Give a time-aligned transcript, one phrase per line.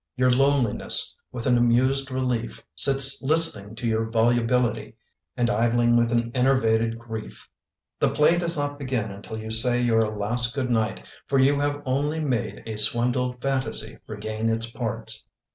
[0.15, 4.95] Your loneliness, with an amused relief, Sits listening to your volubility
[5.37, 7.47] And idling with an enervated grief.
[7.99, 11.83] The play does not begin until you say Your last" good night," for you have
[11.85, 15.23] only made A swindled fantasy regain its parts.